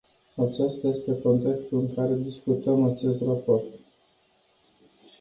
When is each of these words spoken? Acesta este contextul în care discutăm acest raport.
Acesta 0.35 0.87
este 0.87 1.19
contextul 1.21 1.79
în 1.79 1.93
care 1.95 2.15
discutăm 2.15 2.83
acest 2.85 3.21
raport. 3.21 3.65